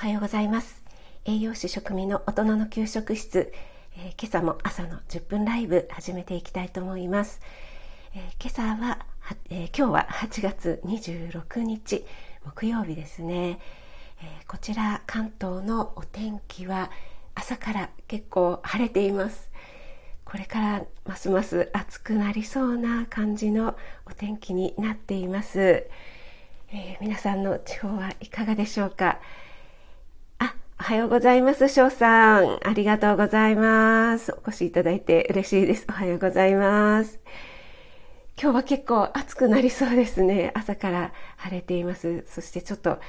[0.00, 0.80] はようございます。
[1.24, 3.52] 栄養士食味の大人の給食室、
[3.96, 7.40] えー、今朝も朝の10分ライブ始めていきたいと思います、
[8.14, 9.06] えー、今朝は
[9.50, 12.04] えー、今日は8月26日
[12.44, 13.58] 木曜日ですね、
[14.22, 16.92] えこちら関東のお天気は
[17.34, 19.50] 朝から結構晴れています。
[20.24, 23.76] これからますます暑くなりそうな感じの
[24.06, 25.88] お天気になっています、
[26.72, 29.18] え皆さんの地方はいかがでしょうか？
[30.80, 31.68] おはようございます。
[31.68, 32.60] 翔さん。
[32.64, 34.32] ありがとうございます。
[34.32, 35.84] お越しいただいて嬉しいです。
[35.88, 37.18] おはようございます。
[38.40, 40.52] 今日は結構暑くなりそうですね。
[40.54, 42.24] 朝から晴れています。
[42.28, 43.00] そしてちょっと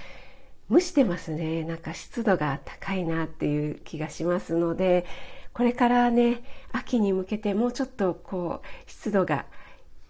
[0.72, 1.64] 蒸してますね。
[1.64, 5.06] なんか湿度が高いなっていう気がしますので、
[5.54, 9.46] これからね、秋に向けてもうちょっとこう湿度が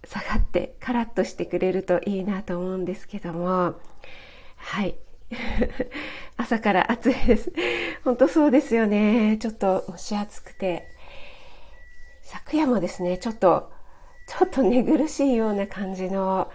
[0.05, 3.75] 下がってカラッとしてくれるといいなと思うんですけども、
[4.55, 4.95] はい。
[6.37, 7.51] 朝から暑いです。
[8.03, 9.37] 本当そうですよね。
[9.39, 10.87] ちょっと蒸し暑くて。
[12.23, 13.71] 昨夜もですね、ちょっと、
[14.27, 16.51] ちょっと寝苦しいような感じの、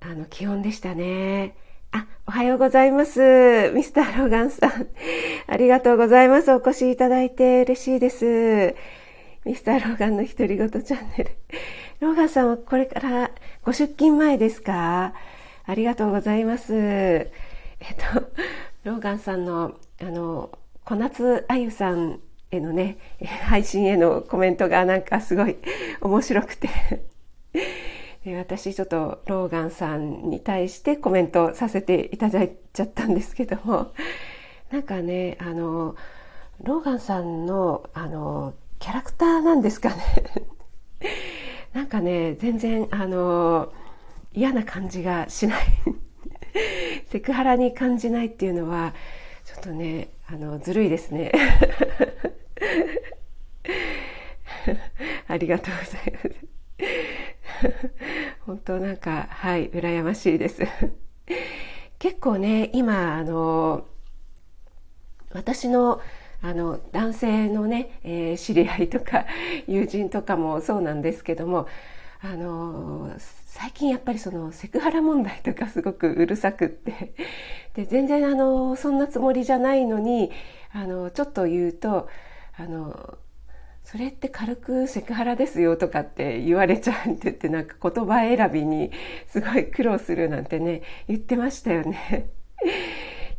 [0.00, 1.54] あの、気温でしたね。
[1.90, 3.70] あ、おはようございます。
[3.74, 4.88] ミスターローガンさん。
[5.46, 6.52] ありがとうございます。
[6.52, 8.74] お越しいただいて嬉しいです。
[9.46, 11.30] ミスターローガンの独り言チャンネル。
[12.00, 13.30] ローガンさんはこれから
[13.62, 15.14] ご出勤前ですか？
[15.64, 17.30] ありがとうございます。
[17.80, 18.30] えっと、
[18.84, 20.50] ローガンさんの、あの、
[20.84, 22.20] 小夏あゆさん
[22.50, 22.98] へのね、
[23.44, 25.56] 配信へのコメントがなんかすごい
[26.00, 26.68] 面白くて。
[28.36, 33.92] 私ちょっとローガンさんに対してコメントさせていただいちゃったんですけども、
[34.70, 35.96] なんかね、あの、
[36.62, 39.96] ローガンさんの、あの、キャラクターなんですかね。
[41.72, 43.72] なんかね、全然、あの、
[44.34, 45.64] 嫌な感じがしない。
[47.10, 48.94] セクハラに感じないっていうのは
[49.44, 51.32] ちょっとねあのずるいですね。
[55.26, 56.30] ありがとうございます。
[58.44, 60.62] 本当なんかはい羨ましいです。
[61.98, 63.86] 結構ね今あの
[65.32, 66.00] 私の
[66.40, 69.24] あの男性のね、えー、知り合いとか
[69.66, 71.66] 友人とかもそうなんですけども
[72.20, 73.10] あの
[73.50, 77.14] 最近やっぱりそのセクハラ問題とかすごくうるさくって
[77.74, 80.30] で全然あのそんなつもりじゃないのに
[80.70, 82.10] あのちょっと言うと
[82.58, 83.16] あの
[83.84, 88.92] それって軽くセクハラですよとかって言われちゃうって言ってなんか言葉選びに
[89.26, 92.28] すごい苦労するなんてね言ってましたよね。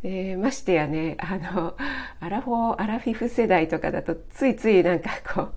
[0.38, 1.76] ましてやねあの
[2.18, 5.54] アラフォーアラフィフ世代とかだとついついなんかこう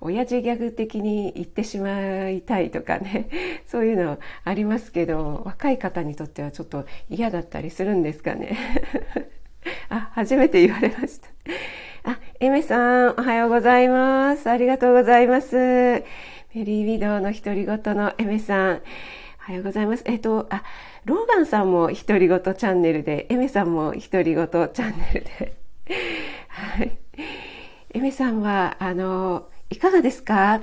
[0.00, 3.28] 親父ギャグ的に言ってしまいたいとかね
[3.66, 8.56] そういうのありますけど若い方にとってはちょっと嫌だったりするんですかね
[9.90, 11.28] あ初めて言われました
[12.04, 16.04] あエメさんおはようございますありがとうございますメ
[16.54, 18.82] リービドウの独り言のエメさん
[19.48, 20.02] おはようございます。
[20.04, 20.62] えっと、あ、
[21.06, 25.56] ローガンさんも独り言チャンネルで、エメさんも独り言チャンネルで。
[26.48, 26.98] はい。
[27.94, 30.62] エメさんは、あの、いかがですか？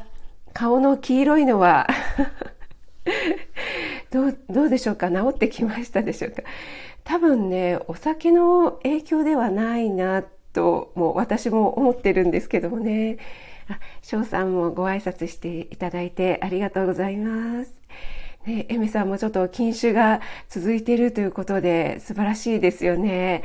[0.53, 1.87] 顔の黄色いのは
[4.11, 5.09] どう、どうでしょうか？
[5.09, 6.43] 治ってきましたでしょうか？
[7.03, 10.23] 多分ね、お酒の影響ではないな
[10.53, 13.17] と、もう私も思ってるんですけどもね。
[13.69, 17.73] あ、翔さんもご挨拶していただいてありがとうございます。
[18.45, 23.43] ね、エミさんもちょっと禁酒が続いているということで素晴らしいですよね。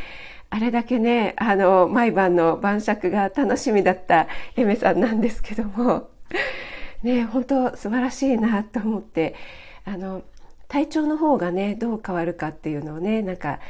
[0.51, 6.11] あれだけね、あの、毎晩の晩酌が楽しみだったエメさんなんですけども、
[7.05, 9.37] ね、本当素晴らしいなと思って、
[9.85, 10.23] あの、
[10.67, 13.61] 体調の方がね、どう変わるかっていうのをね、なんか、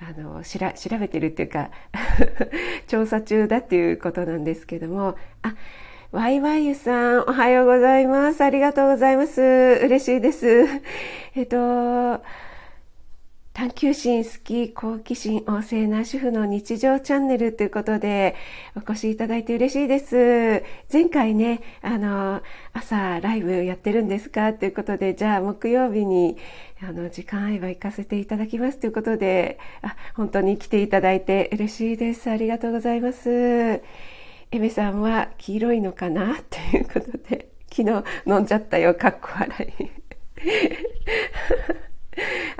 [0.00, 1.70] あの、しら、調べてるっていうか
[2.88, 5.54] 調査中だっていうことなんですけども、あ、
[6.10, 8.40] ワイワイユさん、おはようございます。
[8.42, 9.42] ありがとうございます。
[9.42, 10.64] 嬉しいです。
[11.34, 12.22] えっと、
[13.52, 18.36] 探求心好き、好奇心旺盛な主婦の日常チャンネルということで
[18.76, 20.62] お越しいただいて嬉しいです。
[20.90, 22.42] 前回ね、あの、
[22.72, 24.54] 朝ライブやってるんですか？
[24.54, 26.38] ということで、じゃあ木曜日に
[26.80, 32.30] あの、時間合えば行かせていただきますということで、あ、本当に来ていただいて嬉しいです。
[32.30, 33.28] ありがとうございます。
[33.30, 33.82] エ
[34.52, 36.40] メさんは黄色いのかな？
[36.48, 39.90] ということで、昨日飲んじゃったよ、かっこ笑い。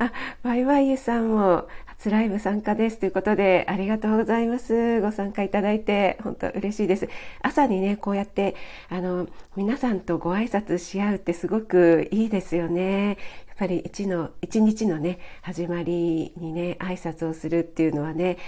[0.00, 0.12] あ、
[0.42, 5.02] ワイワイユさんも初ライブ参加ですということで、ありがとうございます。
[5.02, 7.06] ご参加いただいて、本当嬉しいです。
[7.42, 8.56] 朝にね、こうやって、
[8.88, 13.08] あの、皆さんとご挨拶し合うってすごくいいですよね。
[13.08, 13.16] やっ
[13.58, 18.38] ぱり一の、一日のね、始まりにね、挨拶をするっていうのはね、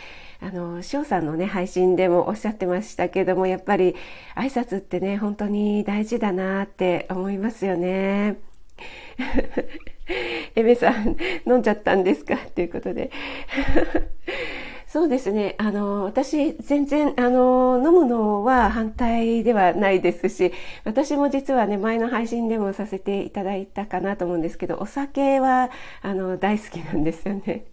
[0.41, 3.95] あの、翔さんのね、配信でもおっしゃってましたけども、やっぱり
[4.37, 8.52] 挨拶ってね、本当に大事だなって思いますよね。
[10.55, 12.37] エメさん、飲んじゃったんですか？
[12.37, 13.11] ということで。
[14.93, 15.55] そうですね。
[15.57, 20.53] あの、私、全然、あの、飲むのは反対ではないですし、
[20.85, 25.71] 私も実はね、前の配信でもさせていただいたかなと思うんですけど、お酒は、
[26.03, 27.65] あの、大好きなんですよね。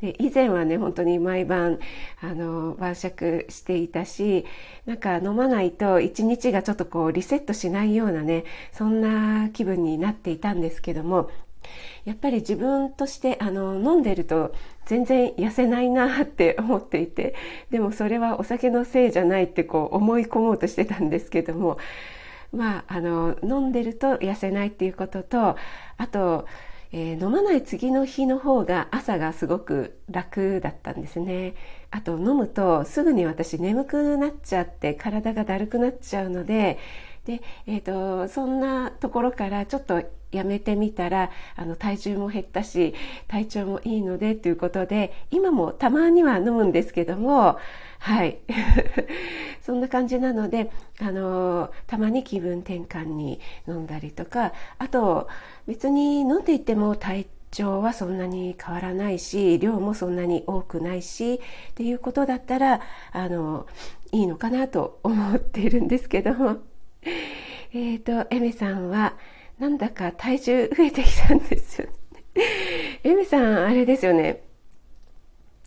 [0.00, 1.80] で以前はね、本当に毎晩、
[2.22, 4.46] あの、晩酌していたし、
[4.86, 11.30] なんか飲まないと一日がちょっとこう、リセットしないようなね、そんな気分になっていたんですけども、
[12.04, 14.54] やっぱり自分としてあの飲んでると
[14.90, 17.36] 全然痩せないなって思っていて
[17.70, 21.78] でもそれはお酒のせいじゃないってこう思い込もうとしてたんですけども
[22.52, 25.54] まああの飲んでると痩せないっていうことと
[25.96, 26.44] あと、
[26.90, 31.54] えー、飲まない次の日の方が朝がすごく楽だったんですね。
[31.92, 36.78] あと飲むとすぐに私眠くなっちゃって体がだるくなっちゃうので
[37.24, 40.02] で、えーと、そんなところからちょっと
[40.32, 42.94] やめてみたらあの体重も減ったし
[43.26, 47.58] 体調もいいのでということで今もたまには飲むんですけども
[47.98, 48.38] はい。
[49.60, 50.70] そんな感じなので
[51.00, 55.28] あのたまに気分転換に飲んだりとかあと
[55.66, 61.38] 別に飲んでいても体調はそんなに変わらないし量もそんなに多くないしっ
[61.74, 62.80] ていうことだったら
[63.12, 63.66] あの
[64.12, 66.69] いいのかなと思っているんですけども。
[67.72, 69.16] えっ、とエメさんは
[69.58, 71.92] なんだか体重増えてきたんですよね。
[73.04, 74.42] エメさん、あれですよね。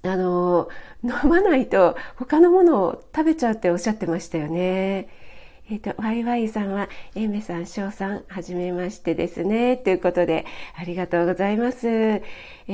[0.03, 0.67] あの、
[1.03, 5.07] 飲まないと他のものを食べちゃうっておっしゃってましたよね。
[5.69, 9.77] えっ、ー、と、ワイワイさんは、エメさん、翔さん、はじめましてですね。
[9.77, 10.45] ということで、
[10.75, 11.87] ありがとうございます。
[11.87, 12.21] え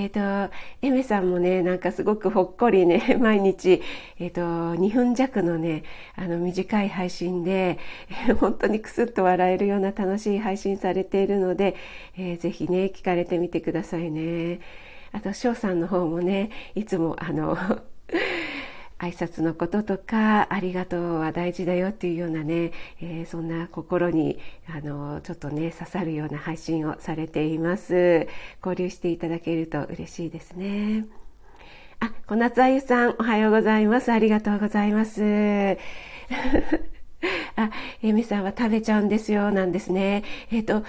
[0.07, 3.83] っ、ー、と、エメさんもね、なんかすごくほっこりね、 毎日、
[4.19, 5.83] えっ、ー、と、2分弱のね、
[6.15, 7.77] あの、短い配信で、
[8.39, 11.75] 本当にクスッと笑えるような楽しい配信されているので、
[12.18, 14.62] えー、ぜひね、聞かれてみてくださいね。
[15.12, 17.56] あと、翔さんの方もね、いつも、あの、
[19.00, 24.38] 挨拶のこととかありがとうは大事だよっていうようなね、えー、そんな心に
[24.68, 28.28] あのちょっとね刺さるような配信をされています。
[28.63, 31.06] 交流していただけると嬉しいですね。
[32.01, 34.12] あ小夏あゆさんおはようございます。
[34.12, 35.24] ありがとうございます。
[37.56, 40.24] あ、えみさんは食べちゃうんですよなんですね。
[40.51, 40.84] えっ、ー、と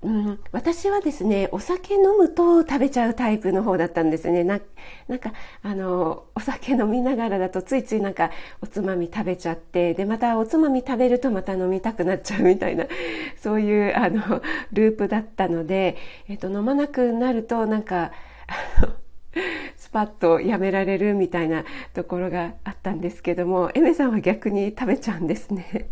[0.00, 4.60] うん、私はですねお酒飲むと食べちゃうタイプの方だったんですねな
[5.08, 8.30] なんかあのお酒飲みながらだとついついなんか
[8.62, 12.86] おつまみ食べちゃってでまたおつまみ食べるとまた飲みたくなっちゃうみたいな
[13.36, 14.40] そういうあの
[14.72, 15.96] ループだったので、
[16.28, 18.12] えっと、飲まなくなるとなんか
[19.76, 25.90] スパッとやめられるみたいなところがあったんですけどもエメさんは逆に食べちゃうんですね。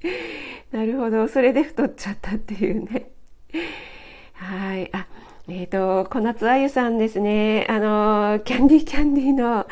[0.72, 3.13] なるほどそれで太っちゃったっていうね。
[4.34, 4.90] はい。
[4.94, 5.06] あ、
[5.48, 7.66] えっ、ー、と、小夏あゆさんですね。
[7.68, 9.66] あの、キャンディーキャンディーの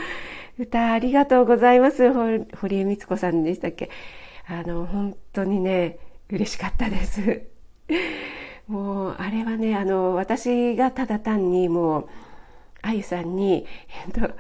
[0.58, 2.12] 歌ありがとうございます。
[2.12, 2.44] 堀
[2.79, 3.90] 江光子さんでしたっけ。
[4.46, 5.99] あの、本当にね、
[6.31, 7.43] 嬉しかったです。
[8.69, 12.08] もう、あれはね、あの、私がただ単にもう、
[12.82, 13.67] あゆさんに、
[14.06, 14.34] えっと、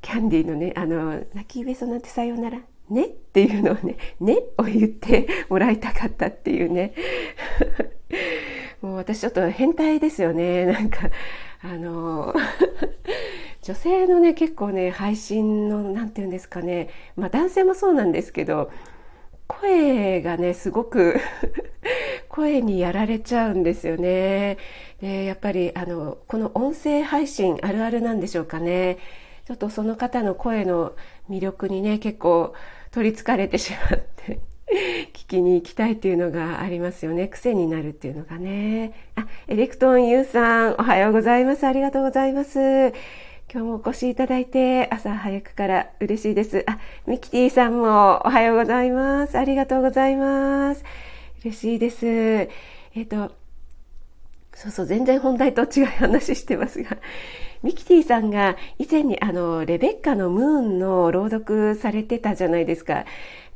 [0.00, 2.58] キャンディーのね、あの、泣きべそなんてさようなら、
[2.90, 6.94] ねっていうのをね、ねを言ってもらいたかったっていうね。
[8.82, 10.66] もう私ちょっと変態ですよね。
[10.66, 11.10] なんか、
[11.62, 12.34] あの、
[13.62, 18.70] 女性のね、結構ね、配信の、なんて言うんですかね、まあ男性もそうなんですけど、
[19.46, 21.16] 声がね、すごく
[22.28, 24.56] 声にやられちゃうんですよね。
[25.00, 28.98] で、やっぱり、あの、この音声配信あるあるなんでしょうかね。
[29.46, 30.94] ちょっとその方の声の
[31.28, 32.54] 魅力にね、結構
[32.90, 34.40] 取りつかれてしまって
[35.12, 37.28] 聞きに行きたいっていうのがありますよね。
[37.28, 38.92] 癖になるっていうのがね。
[39.16, 41.66] あ、エレクトンユーさん、おはようございます。
[41.66, 42.58] ありがとうございます。
[43.52, 46.64] 今日もお越しいただいて朝早くから嬉しいです。
[46.68, 49.36] あ、ミキティさんもおはようございます。
[49.36, 50.84] ありがとうございます。
[51.44, 52.06] 嬉しいです。
[52.06, 52.48] え
[53.02, 53.32] っ、と、
[54.54, 56.96] そうそう、全然本題と違う話してますが、
[57.62, 63.04] ミキティさんが以前にあの、レベッカのムーンの朗読されてたじゃないですか。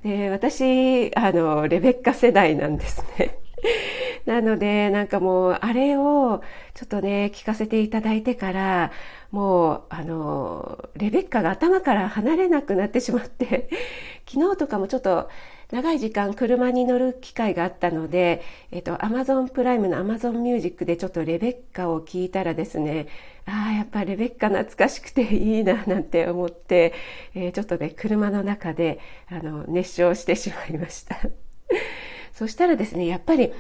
[0.03, 3.39] で、私、あの、レベッカ世代なんですね。
[4.27, 6.43] なので、なんかもう、あれを
[6.75, 8.93] ちょっとね、聞かせていただいてから、
[9.31, 13.69] もう、あの、レベッカが頭から離れなくなってしまって、
[14.29, 15.29] 昨日とかもちょっと、
[15.75, 23.09] 長い時間車に乗る機会があったので、えっと、Amazon プライムの Amazon ミュージックでちょっとレベッカを聞いたらですね、
[23.45, 26.95] ああ、やっぱレベッカ懐かしくていいななんて思って、
[27.35, 31.17] えー、ちょっとね、車の中であの熱唱してしまいました。
[32.33, 33.53] そしたらですね、やっぱり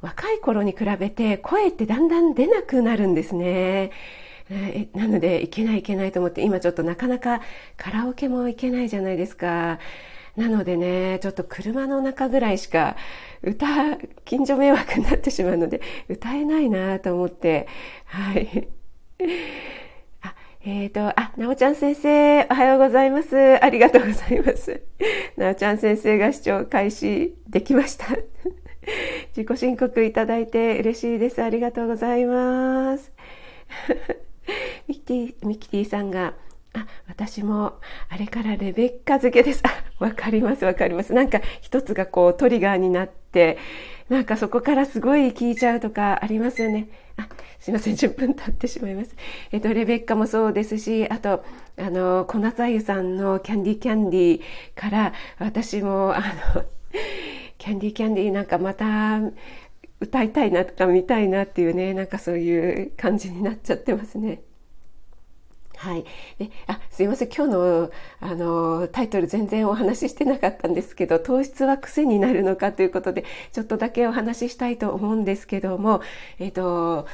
[0.00, 3.92] 若い頃に比べて声ってだんだん出なくなるんですね。
[4.92, 7.40] なので、いけないいけないと思って、今ちょっとなかなか
[7.76, 9.78] カラオケも行けないじゃないですか。
[10.36, 12.96] なのでね、ちょっと車の中ぐらいしか
[13.42, 13.66] 歌、
[14.24, 17.66] 近所迷惑になってしまうので、歌えないなと思って、
[18.04, 18.68] はい。
[20.22, 20.34] あ、
[20.64, 23.36] えっ、ー、と、あ、なおちゃん先生、おはようございます。
[23.62, 24.82] ありがとうございます。
[25.36, 28.06] なおちゃん先生が視聴開始できました。
[29.36, 31.42] 自己申告いただいて嬉しいです。
[31.42, 33.12] ありがとうございます。
[34.88, 36.34] ミキティ、ミキティさんが、
[36.72, 39.62] あ、私もあれからレベッカ漬けです。
[40.00, 41.12] わかりますわかります。
[41.12, 43.58] なんか一つがこうトリガーになって、
[44.08, 46.88] なんかそこからすごい聞いちゃうとかありますよね。
[47.16, 47.28] あ、
[47.60, 49.14] すいません、10分経ってしまいます。
[49.52, 51.44] えっと、レベッカもそうですし、あと、
[51.78, 54.40] あの、小夏あゆさんのキャンディーキャンディー
[54.74, 56.20] から私も、あ
[56.56, 56.64] の、
[57.58, 59.20] キャンディーキャンディーなんかまた
[60.00, 64.42] 歌いたいなとか見たいなっていうね、なんかそういう感じになっちゃってますね。
[65.80, 66.04] はい。
[66.38, 67.28] で、あ、すいません。
[67.34, 76.02] 今日の、あの、タイトル全然お話ししてなかったんですけど、糖質は癖になるのかということで、ちょっとだけお話ししたいと思うんですけども、
[76.38, 77.06] えっ、と、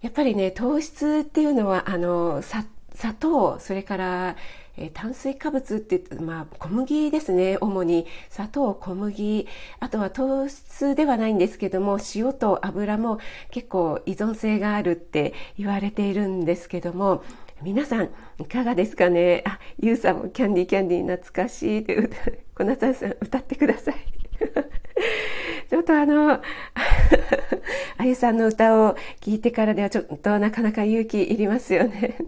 [0.00, 2.64] やっぱりね、糖質っていうのは、あの、砂
[3.12, 4.36] 糖、それから、
[4.78, 7.58] え炭水化物って、まあ、小麦ですね。
[7.60, 9.46] 主に砂糖、小麦、
[9.80, 13.18] あとは糖質ではないんですけども、塩と油も
[13.50, 17.22] 結構依存性があるって言われているんですけども、
[17.60, 19.42] 皆さんいかがですかね？
[19.44, 22.16] あ、ゆうさんもキャンディーキャンディー懐かしいって歌、
[22.54, 23.94] 小夏さん歌ってください。
[25.68, 26.34] ちょっとあの、
[27.98, 32.18] あゆさんの歌を聴いてからではちょっとなかなか勇気いりますよね。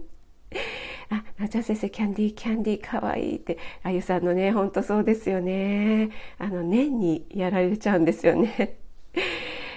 [1.09, 6.09] あ、なちゃん先生、キャンディー、キャンディー、かわいいって、あゆさんのね、ほんとそうですよね。
[6.39, 8.77] あの、年にやられちゃうんですよね。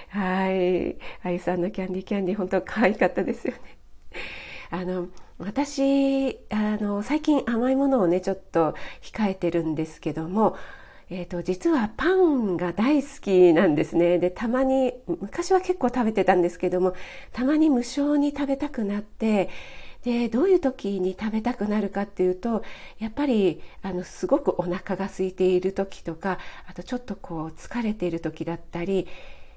[0.09, 0.97] はい。
[1.23, 3.59] あゆさんのキャンディー、キャンディー、本当可愛かったですよね。
[4.69, 5.07] あの、
[5.37, 10.55] 私あの最近甘いものをねちょっと控えてるんですけども、
[11.09, 14.17] えーと、実はパンが大好きなんですね。
[14.17, 16.93] でたまに昔は結構食べてたんですけども
[17.33, 19.49] たまに無性に食べたくなって
[20.03, 22.63] でどういう時に食べたくなるかっていうと
[22.99, 26.37] やっぱりあのすごくお腹が空いている時とか
[26.67, 29.07] あとちょっとこう疲れている時だったり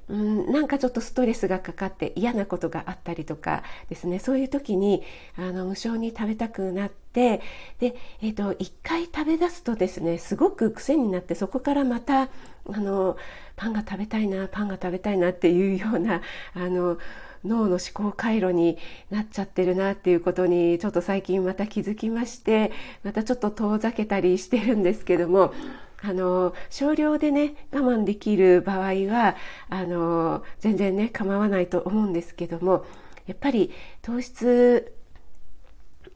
[0.09, 4.19] うん、なんかちょっとストレスがかかって嫌なことがあったりとかですね。
[4.19, 5.03] そういう時に
[5.37, 7.41] あの無性に食べたくなって
[7.79, 12.29] で、えーと、一回食べ出すとですねすごく癖になってそこからまたあ
[12.67, 13.17] の
[13.57, 16.23] パンが食べたいなパンが食べたいなっていうような
[16.55, 16.99] あの
[17.45, 18.79] 脳の思考回路に
[19.11, 22.73] なっちゃってるなっていうことにちょっと最近また気づきまして
[23.05, 25.53] またちょっと遠ざけたりしてるんですけども
[26.01, 29.37] あの少量でね我慢できる場合は
[29.69, 32.85] あの全然ね構わないと思うんですけども
[33.27, 34.98] やっぱり糖質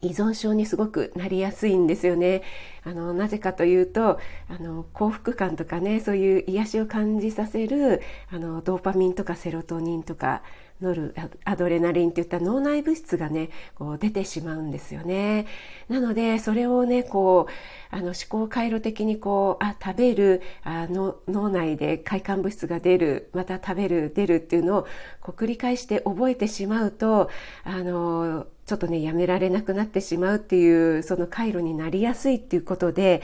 [0.03, 2.43] 依存症にすごくなりやすいんですよね。
[2.85, 4.19] あのなぜかというと
[4.49, 10.43] あの幸福感とかねそういう癒しを感じさせるあのドーパミンとかセロトニンとか
[10.81, 15.47] ノルアドレナリンっていった脳内物質がねこう出てしまうんですよね。
[15.87, 24.87] なのでそれをねこうあの思考回路的にこうあ食べるあの脳内で快感物質が出るまた食べる出るっていうのを
[25.21, 27.29] こう繰り返して覚えてしまうと
[27.63, 33.21] あのちょっとねやめられなくなってしまうっていうその回路になりやすいっていうことで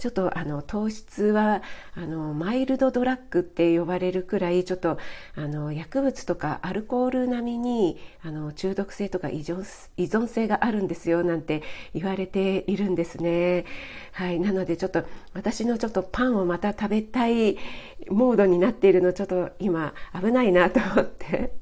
[0.00, 1.62] ちょっとあの糖質は
[1.94, 4.98] あのマイルドドラッグって呼ばれるくらいちょっと
[5.36, 9.62] あの薬物とかアルコール並みにあの中毒性とか依存
[9.98, 11.62] 依存性があるんですよなんて
[11.94, 13.66] 言われているんですね。
[14.12, 17.58] はい、なのでちょっと私のちょっとパンをまた食べたい
[18.08, 21.52] モードになっているのちょっと今危ないなと思って。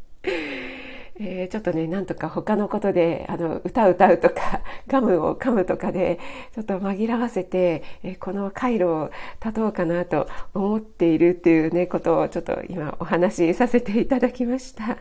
[1.20, 6.20] えー、ちょっとね、なんとか他のことで、あの、歌歌うとか、 ガムを噛むとかで、
[6.54, 9.10] ちょっと紛らわせて、えー、この回路を
[9.44, 14.98] 立とうかなと思っているっていうね、ことをちょっと今お話しさせていただきました。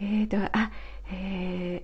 [0.00, 0.70] えーと、あ、
[1.12, 1.82] え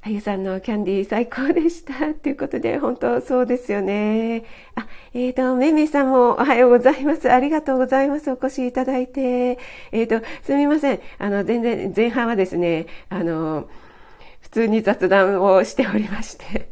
[0.00, 2.14] あゆさんのキャンディー最高でした。
[2.14, 4.44] ということで、本当そうですよね。
[4.76, 7.30] あ、えっ、ー、と、めめさんもおはようございます。
[7.30, 8.30] ありがとうございます。
[8.30, 9.58] お越しいただいて。
[9.90, 11.00] えっ、ー、と、すみません。
[11.18, 13.68] あの、全然、前半はですね、あの、
[14.40, 16.70] 普通に雑談をしておりまして。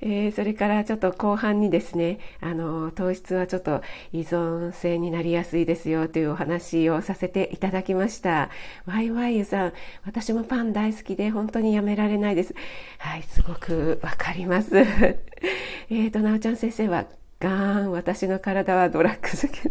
[0.00, 8.50] えー、それからちょっと後半にですね、あの、糖質はちょっと依存性になりやすいですよというお話をさせていただきました。
[8.86, 9.72] ワイワイユさん、
[10.04, 12.54] 私もパン大好きで本当にやめられないです。
[12.98, 14.70] はい、すごくわかります。
[15.90, 17.06] えっと、なおちゃん先生は、
[17.40, 19.70] ガーン、私の体はドラッグ漬け。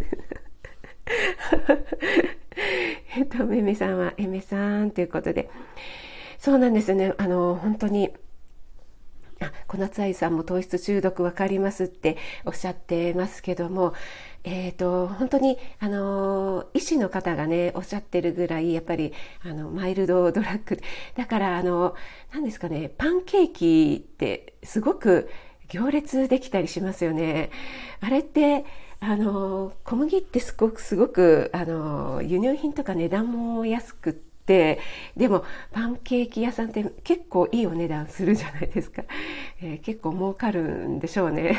[3.15, 5.49] えっと、めめさんは、えめさんということで、
[6.37, 7.13] そうなんですね。
[7.17, 8.11] あの、本当に、
[9.39, 13.93] あ小夏愛さんも糖質中毒分かりますっておっしゃってますけども、
[14.43, 19.13] えーと、本当にあの医師の方がねおっしゃってるぐらいやっぱり
[19.43, 20.79] あのマイルドドラッグ
[21.15, 21.95] だからあの
[22.33, 25.29] 何ですかねパンケーキってすごく
[25.69, 27.51] 行列できたりしますよね。
[27.99, 28.63] あれって
[28.99, 39.03] あの小麦ってすごくすごくあの輸入品とか値段も安くてでもパンケーキ屋さんって結構いいお値段するじゃないですか、
[39.61, 41.55] えー、結構儲かるんでしょうね。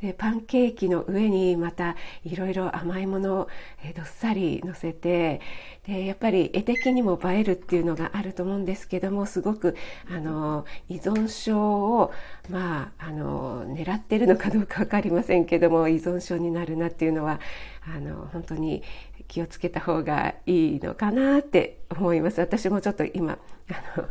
[0.00, 3.48] でパンケーキの上にまたいろいろ甘いものを、
[3.96, 5.40] どっさり乗せて
[5.86, 9.76] でやっぱり絵的にも映えるっていうのがあると思うんですけどもすごく
[10.10, 11.58] あの依存症
[11.98, 12.12] を
[12.50, 17.40] まああの狙ってるのかどうか分かりませんけども依存症になるなっていうのは
[17.82, 18.82] あの本当に
[19.28, 22.40] 気をつけた方がいいのかなって思います。
[22.40, 23.38] 私もちょっと今
[23.70, 24.08] あの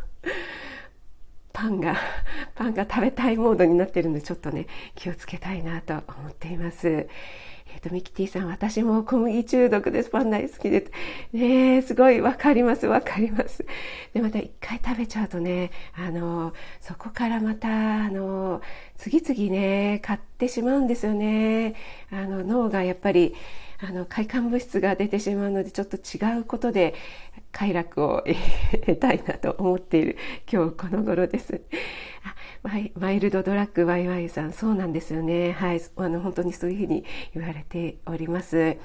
[1.57, 1.95] パンが
[2.53, 6.87] パンが食べたいモードになってるんでちょっとね気をつけたいなと思っています。
[6.87, 10.11] えっ、ー、とミキティさん私も小麦中毒です。
[10.11, 10.85] パン大好きで
[11.33, 12.85] ねすごいわかります。
[12.85, 13.65] わかります。
[14.13, 17.67] でまた一回食べちゃうとねあのそこからまた
[18.03, 18.61] あの
[18.95, 21.73] 次々ね買ってしまうんですよね。
[22.11, 23.33] あの脳がやっぱり
[23.79, 26.95] あの快感物質が出てしまうのでちょっと違うことで
[27.51, 28.23] 快楽を
[28.85, 30.17] 得たいなと思っている
[30.51, 31.61] 今日この頃です。
[32.23, 32.35] あ
[32.99, 38.77] マイルドドラッグワイワイさんそうなんですよねはいあの本当にそういうふうに言われております。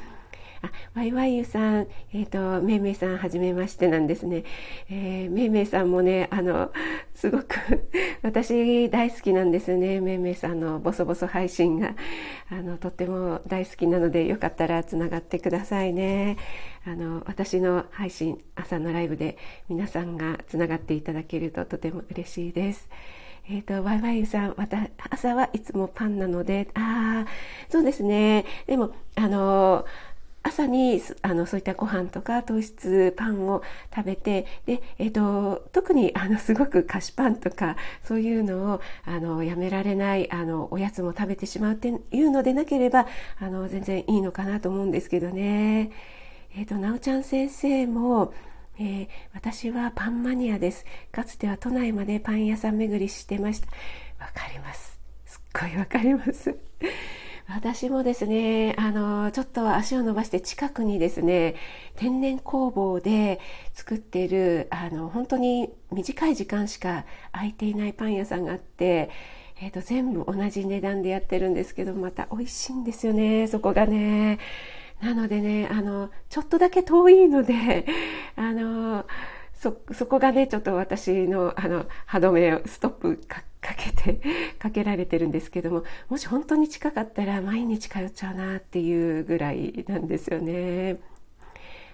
[0.62, 4.44] あ、ワイワイユさん、えっ、ー、と、めいめいさん、はじめましてなんですね。
[4.88, 6.70] えー、めいめいさんもね、あの、
[7.14, 7.56] すごく
[8.22, 10.00] 私大好きなんですね。
[10.00, 11.94] めいめいさんのボソボソ配信が、
[12.48, 16.36] あの、とっても大好きなので、よかったらつながってくださいね。
[16.86, 19.36] あの、私の配信、朝のライブで
[19.68, 22.88] 皆さんがつながっていただけるととても嬉しいです。
[23.48, 27.30] えっ、ー、と、ワイワイさん、また、朝はいつもパンなので、ああ、
[27.68, 28.44] そうですね。
[28.66, 29.84] でも、あの
[30.42, 33.62] 朝にあのそういったご飯とか糖質パンを
[33.94, 43.06] 食べてで、えーと、特にあのすごく菓子パンとかそういうのをあのやめられないあのおやつも食べてしまうっていうのでなければ
[43.38, 45.92] あの全然いいのかなと思うんですけどね。
[46.54, 48.34] えっ、ー、となおちゃん先生も
[48.78, 50.84] えー、私はパンマニアです。
[51.12, 53.68] かつては都内までパン屋さん巡りしてました。
[54.18, 54.98] わかります。
[55.26, 56.56] すっごいわかります。
[57.48, 61.54] 私もですね、あの、ちょっと足を伸ばして近くにですね、
[61.96, 63.40] 天然工房で
[63.74, 69.10] 作っている、あの、本当に短い時間しか空いていないパン屋さんがあって、
[69.60, 74.38] えーと、全部同じ値段でやってるんですけど、また美味しいんですよね、そこがね。
[75.00, 77.86] なのでね、あの、ちょっとだけ遠いので、
[78.36, 79.04] あの、
[79.54, 79.72] そ、
[80.06, 84.20] こがね、ちょっと私の、あの、歯止めをストップかかけて、
[84.58, 90.98] かけられてるんですけども、もし本当に近かったら毎日通っちゃうなっていうぐらいなんですよね。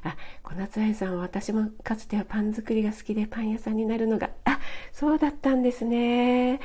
[0.02, 4.58] あ、小夏愛さんは私もかつてはパン作りが好きでパン屋さんになるのが、あ、
[4.92, 6.60] そうだったんですね。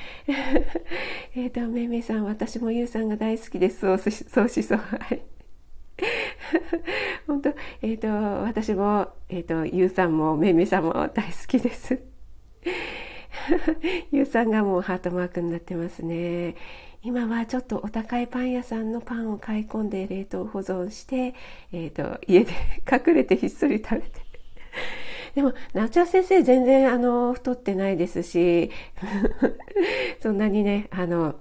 [1.35, 3.79] えっと、めいめいさん、私もゆうさんが大好きです。
[3.81, 4.77] そうしそうしそう。
[4.77, 5.21] はい。
[7.27, 7.49] 本当、
[7.81, 8.07] えっ、ー、と、
[8.43, 11.99] 私も、えっ、ー、と、ゆうさんもめいめいさんも大好きです。
[14.11, 16.55] ゆうさんがもうハートマークになってますね。
[17.03, 21.35] 今はちょっとお高いパン屋さんのパンを買い込んで冷凍保存して、
[21.73, 22.51] えっ、ー、と、家で
[22.89, 24.07] 隠れてひっそり食べて。
[25.35, 28.71] でも、なおちゃん先生全然あの、太ってないですし、
[30.21, 31.35] そんなにね、あの、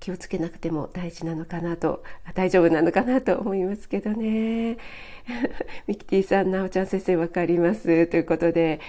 [0.00, 2.02] 気をつけなくても大事なのかなと、
[2.34, 4.76] 大丈夫なのかなと思いますけどね。
[5.86, 8.06] ミキティさん、なおちゃん先生わかります。
[8.06, 8.80] ということで、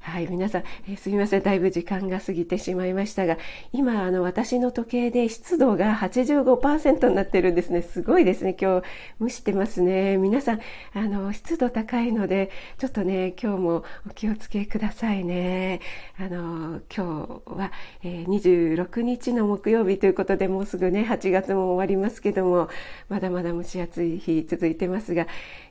[0.00, 1.42] はい、皆さん、えー、すみません。
[1.42, 3.36] だいぶ時間が過ぎてしまいましたが、
[3.72, 7.82] 今、あの、私の時計で湿度が85%になってるんですね。
[7.82, 8.56] すごいですね。
[8.58, 8.86] 今日、
[9.20, 10.16] 蒸してますね。
[10.16, 10.60] 皆さん、
[10.94, 15.80] あの、湿度高いので、ちょっとね、今日もお気をつけくださいね。
[16.18, 22.68] あの、今日は、えー、26日の木曜日ということで、もうすぐね、8月も終わりますけども、
[23.08, 25.26] まだまだ蒸し暑い日続いてますが、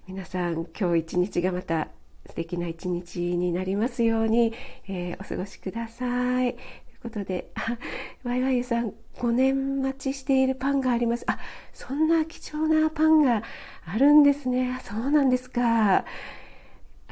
[0.08, 1.88] 皆さん、今日一日がまた
[2.28, 4.54] 素敵な一日になりますように、
[4.88, 6.54] えー、お過ごしください。
[6.54, 6.64] という
[7.02, 7.52] ことで、
[8.24, 11.24] ワイワイさん、5年待ちしているパンがあります。
[11.28, 11.40] あ、
[11.74, 13.44] そんな貴重なパンが
[13.86, 14.80] あるんですね。
[14.84, 15.98] そうなんですか。
[15.98, 16.06] あ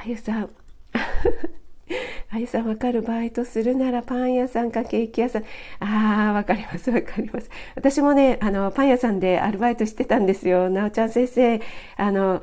[0.06, 0.49] ゆさん。
[2.32, 5.43] あゆさんわかるバイトするならパン屋さんかケーキ屋さん。
[5.80, 7.49] ああ、わかりますわかります。
[7.75, 10.69] 私もね、あの、パン屋さんでアルバイトしてたんですよ。
[10.69, 11.62] なおちゃん先生。
[11.95, 12.41] あの、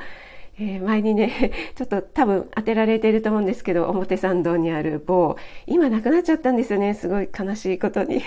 [0.59, 5.37] えー、前にね、 ちょっと多分当てられていると思うんですけど、表参道にある某、
[5.67, 6.95] 今なくなっちゃったんですよね。
[6.95, 8.23] すごい悲しいことに。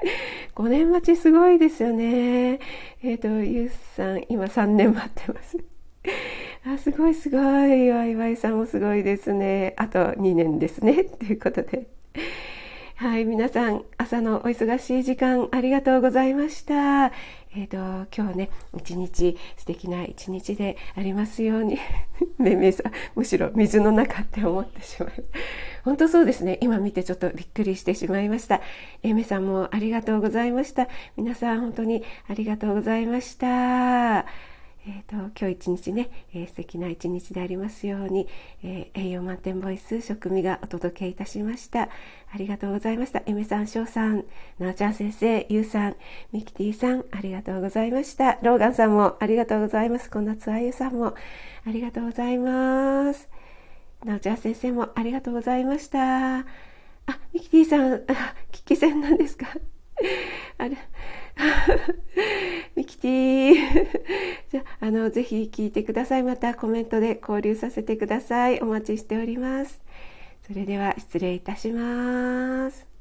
[0.54, 2.60] 5年待ちすごいですよね。
[3.02, 5.58] えっ、ー、と、ゆうさん、今3年待ってます。
[6.66, 7.90] あ、すごいすごい。
[7.90, 9.74] わいわいさんもすごいですね。
[9.76, 11.04] あと2年ですね。
[11.04, 11.86] ということで。
[12.96, 17.12] はい、皆さん、朝のお忙しい時間ありがとうございました。
[17.56, 21.78] えっ、ー、と、今日ね、一日素敵な一日でありますように。
[22.38, 25.12] め めさん、むしろ水の中って思ってしまう。
[25.84, 26.58] 本当そうですね。
[26.60, 28.60] 今見てちょっとびっくりしてしまいました。
[29.02, 30.88] えめさんもありがとうございました。
[31.16, 34.55] 皆さん本当にありがとうございました。
[34.88, 38.28] えーと、今日一日ね、えー、素敵な一日でありますように、
[38.62, 41.82] えー、栄養満点ボイス食味がお届けいたしました。
[41.82, 41.88] あ
[42.38, 43.20] りがとうございました。
[43.26, 44.24] エメさん翔さん
[44.60, 45.96] なおちゃん先生ゆうさん
[46.30, 48.38] ミキティさんありがとうございました。
[48.42, 50.08] ローガンさんもありがとうございます。
[50.08, 51.16] こんなつあゆさんも
[51.66, 53.28] ありがとうございます。
[54.04, 56.38] なおちゃん先生もありがとうございました。
[56.38, 56.44] あ
[57.32, 58.02] ミキティさん
[58.52, 59.48] 危機戦なんですか？
[60.58, 60.76] あれ
[62.74, 63.54] ミキティ
[64.50, 66.22] じゃあのぜひ聞いてください。
[66.22, 68.60] またコメントで交流させてください。
[68.60, 69.80] お待ちしております。
[70.46, 72.95] それでは失礼いたします。